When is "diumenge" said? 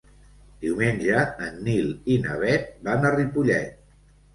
0.65-1.21